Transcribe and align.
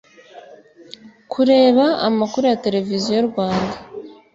kureba 1.31 1.85
amakuru 2.07 2.43
ya 2.51 2.59
Televiziyo 2.65 3.17
Rwanda, 3.29 3.77